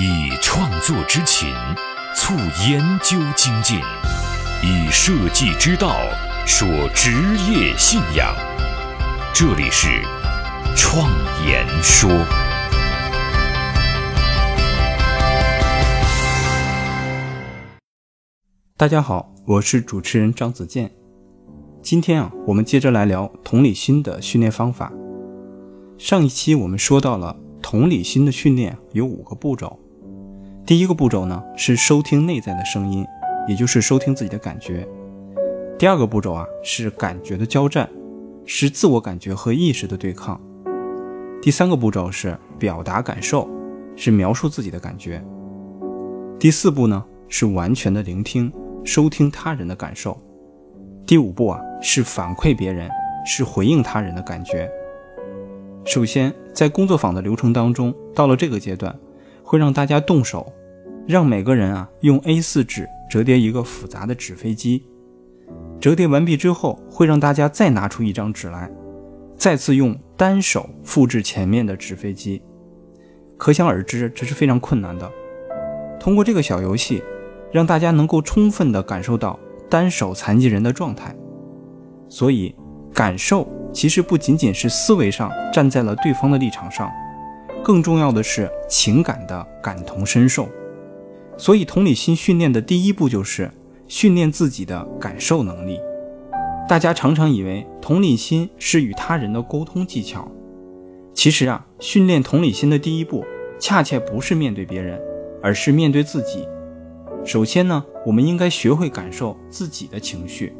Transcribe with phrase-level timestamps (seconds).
[0.00, 1.52] 以创作之情
[2.14, 2.32] 促
[2.70, 3.80] 研究精进，
[4.62, 5.96] 以设计之道
[6.46, 7.10] 说职
[7.50, 8.32] 业信仰。
[9.34, 9.88] 这里是
[10.76, 11.10] 创
[11.44, 12.08] 言说。
[18.76, 20.92] 大家好，我是主持人张子健。
[21.82, 24.92] 今天啊，我们接着来聊同理心的训练方法。
[25.98, 29.76] 上一期我们说到了同理心的训练有五个步骤。
[30.68, 33.02] 第一个步骤呢是收听内在的声音，
[33.46, 34.86] 也就是收听自己的感觉。
[35.78, 37.88] 第二个步骤啊是感觉的交战，
[38.44, 40.38] 是自我感觉和意识的对抗。
[41.40, 43.48] 第三个步骤是表达感受，
[43.96, 45.24] 是描述自己的感觉。
[46.38, 48.52] 第四步呢是完全的聆听，
[48.84, 50.20] 收听他人的感受。
[51.06, 52.90] 第五步啊是反馈别人，
[53.24, 54.70] 是回应他人的感觉。
[55.86, 58.94] 首先，在工作坊的流程当中，到了这个阶段，
[59.42, 60.52] 会让大家动手，
[61.08, 64.84] 让每个人啊用 A4 纸折叠一个复杂的纸飞机。
[65.80, 68.70] 折叠完毕之后，会让大家再拿出一张纸来，
[69.34, 72.42] 再次用单手复制前面的纸飞机。
[73.38, 75.10] 可想而知，这是非常困难的。
[75.98, 77.02] 通过这个小游戏，
[77.50, 79.38] 让大家能够充分地感受到
[79.70, 81.16] 单手残疾人的状态。
[82.10, 82.54] 所以，
[82.92, 83.48] 感受。
[83.72, 86.90] 其实不仅仅是思维上站在了对方的立场上，
[87.62, 90.48] 更重要的是情感的感同身受。
[91.38, 93.50] 所以，同理心训练的第一步就是
[93.86, 95.80] 训练自己的感受能力。
[96.68, 100.30] 大家常常以为同理心是与他人的沟通技巧，
[101.14, 103.24] 其实啊，训练同理心的第一步
[103.58, 105.00] 恰恰不是面对别人，
[105.40, 106.46] 而是面对自己。
[107.24, 110.52] 首先呢，我们应该学会感受自己的情绪，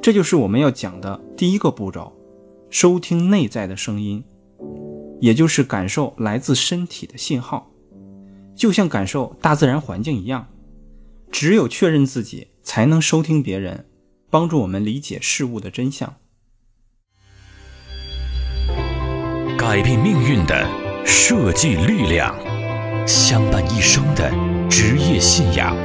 [0.00, 2.12] 这就是我们要讲的第一个步骤。
[2.70, 4.22] 收听内在的声音，
[5.20, 7.70] 也就是感受来自身体的信号，
[8.58, 10.48] 就像感受大自然环境一样。
[11.30, 13.86] 只有确认自己，才能收听别人，
[14.28, 16.16] 帮助我们理解事物的真相。
[19.56, 20.66] 改变命运的
[21.06, 22.34] 设计力量，
[23.06, 24.30] 相伴一生的
[24.68, 25.76] 职业信仰，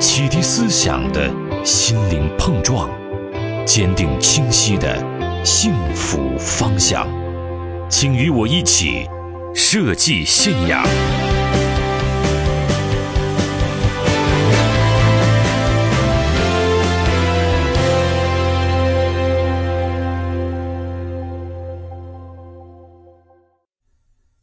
[0.00, 1.32] 启迪思想的
[1.64, 2.90] 心灵碰撞，
[3.66, 5.18] 坚定清晰的。
[5.44, 7.08] 幸福方向，
[7.88, 9.08] 请与我一起
[9.54, 10.84] 设计信仰。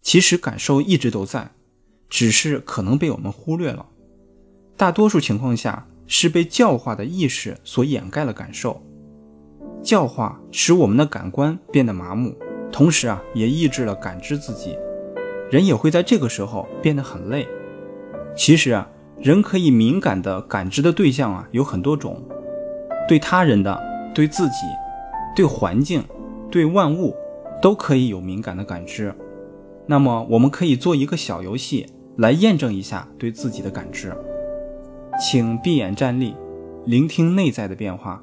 [0.05, 1.49] 其实感受一直都在，
[2.07, 3.87] 只是可能被我们忽略了。
[4.77, 8.79] 大多数情况下，是被教化的意识所掩盖了感受。
[9.81, 12.35] 教化使我们的感官变得麻木，
[12.71, 14.77] 同时啊，也抑制了感知自己。
[15.49, 17.47] 人也会在这个时候变得很累。
[18.37, 18.87] 其实啊，
[19.19, 22.21] 人可以敏感的感知的对象啊有很多种，
[23.07, 23.81] 对他人的、
[24.13, 24.67] 对自己、
[25.35, 26.03] 对环境、
[26.51, 27.15] 对万物，
[27.59, 29.11] 都可以有敏感的感知。
[29.87, 31.85] 那么，我们可以做一个小游戏
[32.17, 34.15] 来验证一下对自己的感知。
[35.21, 36.35] 请闭眼站立，
[36.85, 38.21] 聆听内在的变化。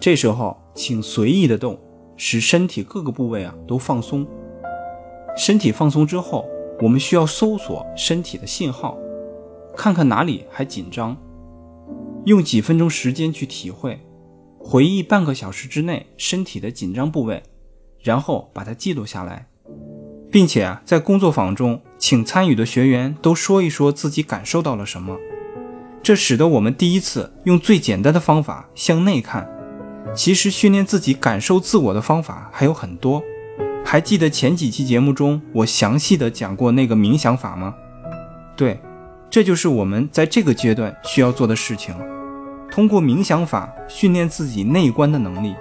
[0.00, 1.78] 这时候，请随意的动，
[2.16, 4.26] 使身体各个部位啊都放松。
[5.36, 6.46] 身体放松之后，
[6.80, 8.96] 我们需要搜索身体的信号，
[9.76, 11.16] 看看哪里还紧张。
[12.24, 14.00] 用几分钟时间去体会，
[14.58, 17.42] 回忆半个小时之内身体的紧张部位，
[18.00, 19.48] 然后把它记录下来，
[20.36, 25.16] 并且啊，在工作坊中，请参与的学员都说一说自己感受到了什么。
[26.02, 29.48] 这使得我们第一次用最简单的方法向内看。
[30.14, 33.22] 其实训练自己感受自我的方法还有很多，
[33.82, 37.74] 还记得前几期节目中我详细的讲过那个冥想法吗？
[38.54, 38.78] 对，
[39.30, 41.94] 这就是我们在这个阶段需要做的事情，
[42.70, 45.54] 通过冥想法训练自己内观的能力。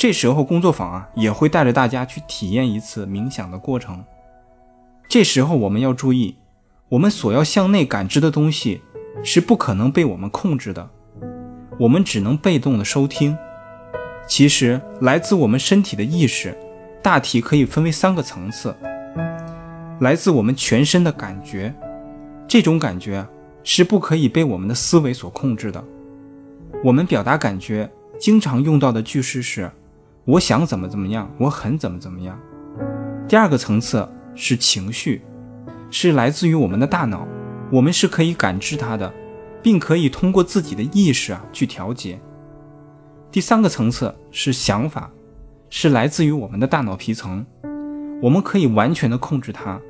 [0.00, 4.02] 这时候工作坊啊也会带着大家去体验一次冥想的过程。
[5.06, 6.36] 这时候我们要注意，
[6.88, 8.80] 我们所要向内感知的东西
[9.22, 10.88] 是不可能被我们控制的，
[11.78, 13.36] 我们只能被动的收听。
[14.26, 16.56] 其实，来自我们身体的意识，
[17.02, 18.74] 大体可以分为三个层次。
[20.00, 21.74] 来自我们全身的感觉，
[22.48, 23.22] 这种感觉
[23.62, 25.84] 是不可以被我们的思维所控制的。
[26.82, 29.70] 我们表达感觉经常用到的句式是
[30.24, 32.38] “我想怎么怎么样，我很怎么怎么样”。
[33.28, 35.22] 第二个层次是情绪，
[35.90, 37.26] 是来自于我们的大脑，
[37.70, 39.12] 我们是可以感知它的，
[39.62, 42.20] 并可以通过自己的意识啊去调节。
[43.32, 45.10] 第三个层次是想法，
[45.68, 47.46] 是来自于我们的大脑皮层，
[48.20, 49.80] 我们可以完全的控制它。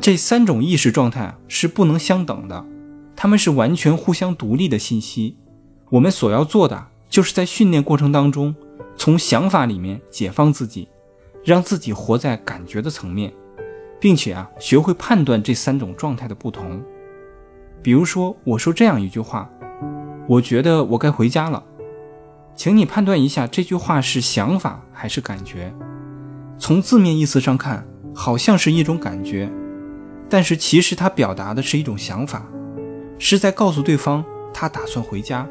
[0.00, 2.64] 这三种意识状态是不能相等的，
[3.16, 5.38] 它们是完全互相独立的信息。
[5.90, 8.54] 我们所要做的，就是在训练过程当中，
[8.96, 10.88] 从想法里面解放自己，
[11.44, 13.32] 让自己活在感觉的层面，
[14.00, 16.82] 并且啊，学会判断这三种状态的不同。
[17.82, 19.50] 比如说，我说这样一句话
[20.26, 21.62] ：“我觉得我该回家了。”
[22.56, 25.74] 请你判断一下，这句话是想法还是感觉？
[26.56, 29.50] 从字面意思上看，好像是一种感觉，
[30.30, 32.46] 但是其实它表达的是一种想法，
[33.18, 34.24] 是在告诉对方
[34.54, 35.46] 他打算回家。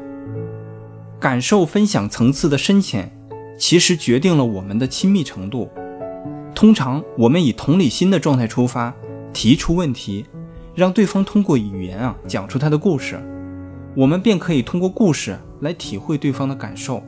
[1.20, 3.13] 感受分享层次的深浅，
[3.56, 5.70] 其实决定了我们的亲密程度。
[6.54, 8.94] 通常，我们以同理心的状态出发，
[9.32, 10.24] 提出问题，
[10.74, 13.20] 让对方通过语言啊讲出他的故事。
[13.96, 17.02] 我们便可以通过故事来体会对方的感受。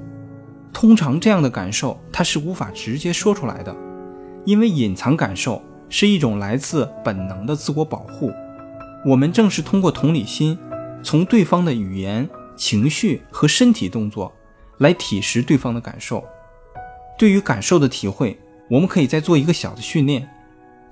[0.73, 3.75] 通常这样的感受，它是无法直接说出来的，
[4.45, 8.33] 因为隐藏感受是一种来自本能的自我保护。
[9.05, 10.59] 我们正是通过同理心，
[11.03, 14.33] 从对方的语言、情绪和身体动作
[14.79, 16.25] 来体识对方的感受。
[17.19, 20.29] 对于感受的体会，我们可以再做一个小的训练。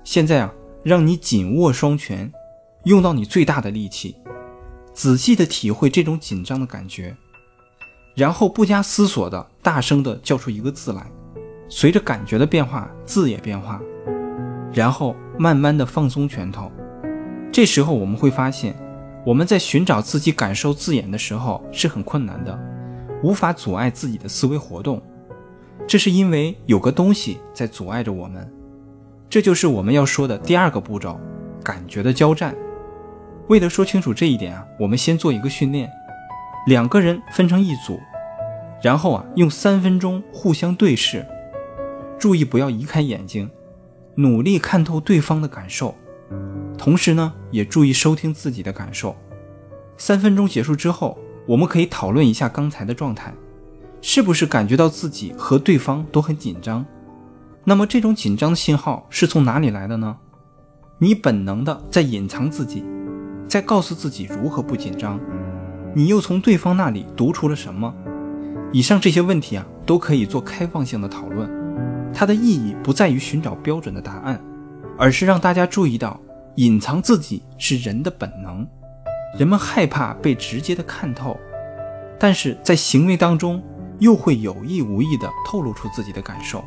[0.03, 2.31] 现在啊，让你紧握双拳，
[2.85, 4.15] 用到你最大的力气。
[4.93, 7.15] 仔细的体会这种紧张的感觉，
[8.15, 11.05] 然后不加思索的大声的叫出一个字来，
[11.67, 13.81] 随着感觉的变化，字也变化，
[14.73, 16.71] 然后慢慢的放松拳头。
[17.51, 18.75] 这时候我们会发现，
[19.25, 22.57] 我们在寻找自己感受字眼的时候是很困难的，
[23.21, 25.01] 无法阻碍自己的思维活动。
[25.87, 28.51] 这是因为有个东西在阻碍着我们，
[29.29, 31.19] 这就是我们要说的第二个步骤：
[31.63, 32.55] 感觉的交战。
[33.47, 35.91] 为了说清楚这一点啊，我们先做一个训练，
[36.65, 37.99] 两个人分成一组，
[38.81, 41.23] 然后啊用三分钟互相对视，
[42.17, 43.49] 注意不要移开眼睛，
[44.15, 45.93] 努力看透对方的感受，
[46.75, 49.15] 同时呢也注意收听自己的感受。
[49.97, 53.31] 三分钟结束之后，我们可以讨论一下刚才的状态，
[54.07, 56.85] 是不是感觉到自己和对方都很紧张？
[57.63, 60.15] 那么这种紧张的信号是从哪里来的呢？
[60.99, 62.83] 你本能的在隐藏自己。
[63.47, 65.19] 在告诉自己如何不紧张，
[65.95, 67.91] 你又从对方那里读出了什么？
[68.71, 71.49] 以上这些问题啊，都可以做开放性的讨论。
[72.13, 74.39] 它的意义不在于寻找标准的答案，
[74.99, 76.21] 而是让大家注意到，
[76.57, 78.67] 隐藏自己是人的本能。
[79.35, 81.35] 人们害怕被直接的看透，
[82.19, 83.59] 但是在行为当中
[83.99, 86.63] 又会有意无意的透露出自己的感受。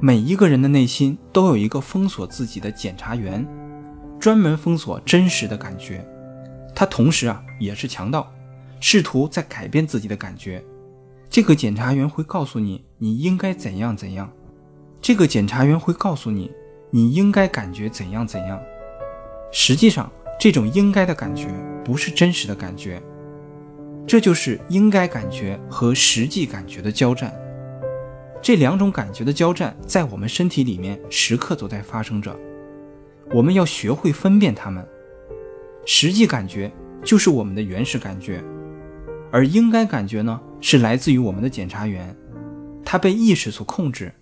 [0.00, 3.46] 每一个人的内心都有一个封锁自己的检查员。
[4.20, 6.02] 专门封锁真实的感觉，
[6.74, 8.32] 他同时啊也是强盗，
[8.80, 10.64] 试图在改变自己的感觉。
[11.28, 14.30] 这个检察员会告诉你你应该怎样怎样，
[15.02, 16.50] 这个检察员会告诉你
[16.90, 18.58] 你应该感觉怎样怎样。
[19.52, 21.48] 实际上，这种应该的感觉
[21.84, 23.02] 不是真实的感觉，
[24.06, 27.34] 这就是应该感觉和实际感觉的交战。
[28.42, 32.36] 这两种感觉的交战在我们身体里面时刻都在发生着。
[33.32, 34.86] 我们要学会分辨它们，
[35.86, 36.70] 实际感觉
[37.02, 38.44] 就是我们的原始感觉，
[39.32, 42.14] 而应该感觉呢，是来自于我们的检察员，
[42.84, 44.12] 他被意识所控制，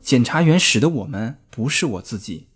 [0.00, 2.46] 检察员使得我们不是我自己。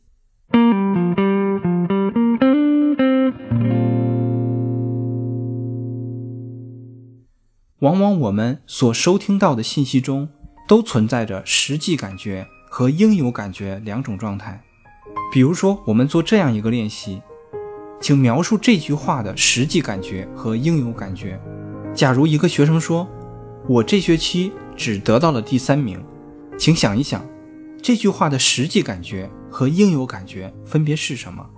[7.80, 10.28] 往往我们所收听到的信息中，
[10.68, 14.62] 都存在着实际感觉和应有感觉两种状态。
[15.32, 17.22] 比如说，我们做这样一个练习，
[17.98, 21.40] 请描述这句话的实际感觉和应有感觉。
[21.94, 23.08] 假如一个学生说
[23.66, 26.04] ：“我这学期只得到了第三名。”
[26.58, 27.26] 请想一想，
[27.80, 31.48] 这句话的实际感觉和应有感觉分别是什么？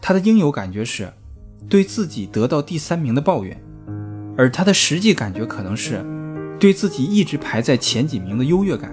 [0.00, 1.12] 他的应有感觉是
[1.68, 3.60] 对自己得到第三名的抱怨，
[4.38, 6.02] 而他的实际感觉可能是
[6.60, 8.90] 对自己一直排在前几名的优越感。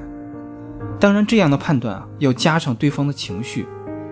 [1.00, 3.68] 当然，这样的判断啊，要加上对方的情绪。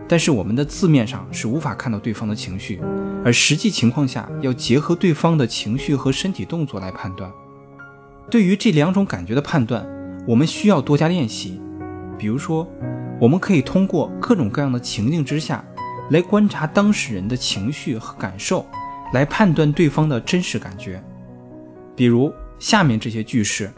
[0.07, 2.79] 但是我们的字面上是无法看到对方的情绪，
[3.25, 7.31] 而实际情况下要结合对方的情绪和身体动作来判断。
[8.29, 9.87] 对于这两种感觉的判断，
[10.27, 11.59] 我们需要多加练习。
[12.15, 12.67] 比如说，
[13.19, 15.65] 我们可以通过各种各样的情境之下，
[16.11, 18.65] 来观察当事人的情绪和感受，
[19.13, 21.01] 来判断对方的真实感觉。
[21.95, 23.71] 比如下面这些句式：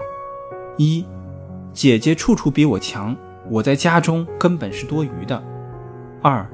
[0.77, 1.05] 一，
[1.73, 3.15] 姐姐处处比我强，
[3.49, 5.43] 我在家中根本是多余的。
[6.21, 6.49] 二，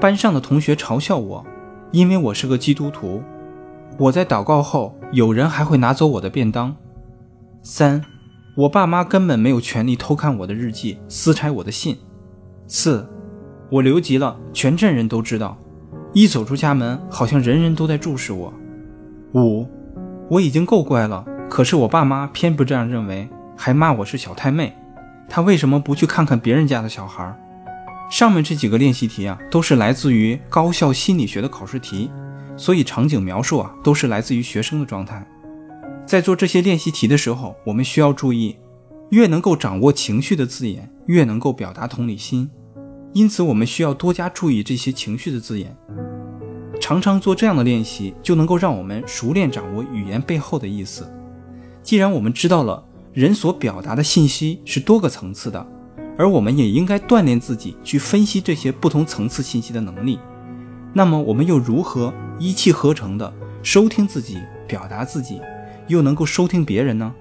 [0.00, 1.44] 班上的同学嘲笑我，
[1.90, 3.22] 因为我是个基督徒。
[3.98, 6.74] 我在祷告后，有人还会拿走我的便当。
[7.62, 8.02] 三，
[8.56, 11.98] 我爸妈根本没有权利偷看我的日记、撕拆我的信。
[12.66, 13.06] 四，
[13.70, 15.58] 我留级了，全镇人都知道。
[16.14, 18.52] 一走出家门，好像人人都在注视我。
[19.34, 19.66] 五，
[20.30, 24.72] 我已经够乖了，可是我爸妈偏不这样认为，还骂我是小太妹。
[25.28, 27.36] 他为什么不去看看别人家的小孩？
[28.12, 32.12] 上面这几个练习题啊，都是来自于高校心理学的考试题，
[32.56, 35.26] 所以场景描述啊，都是来自于学生的状态。
[36.06, 38.56] 在做这些练习题的时候，我们需要注意，
[39.10, 42.48] 越能够掌握情绪的字眼，越能够表达同理心。
[43.14, 45.76] 因此，我们需要多加注意这些情绪的字眼。
[46.80, 51.08] 常常做这样的练习，就能够让我们熟练掌握语言背后的意思。
[51.82, 52.82] 既然我们知道了
[53.12, 55.64] 人所表达的信息是多个层次的，
[56.18, 60.18] 而我们也应该锻炼自己去分析这些不同层次信息的能力。
[60.92, 63.32] 那么，我们又如何一气呵成的
[63.62, 65.40] 收听自己、表达自己，
[65.86, 67.14] 又能够收听别人呢？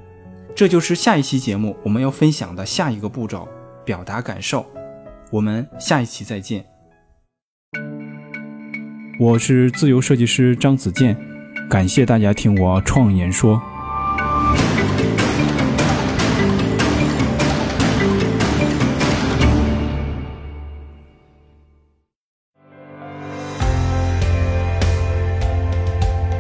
[0.56, 3.48] 这就是下一期节目我们要分享的下一个步骤——
[3.86, 4.66] 表达感受。
[5.32, 6.79] 我们下一期再见。
[9.20, 11.14] 我是自由设计师张子健，
[11.70, 13.62] 感谢大家听我创言说。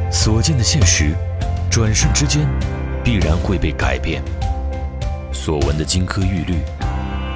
[0.09, 1.13] 所见的现实，
[1.69, 2.48] 转瞬之间
[3.03, 4.24] 必然会被改变；
[5.33, 6.55] 所闻的金科玉律，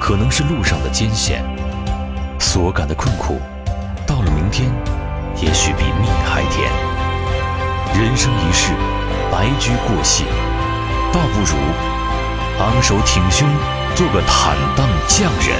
[0.00, 1.42] 可能是路上的艰险；
[2.40, 3.38] 所感的困苦，
[4.06, 4.72] 到了明天。
[5.40, 6.70] 也许比蜜还甜。
[7.94, 8.72] 人生一世，
[9.30, 10.24] 白驹过隙，
[11.12, 11.56] 倒不如
[12.60, 13.48] 昂首挺胸，
[13.94, 15.58] 做个坦荡匠人。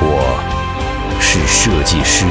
[0.00, 0.38] 我
[1.20, 2.26] 是设计师。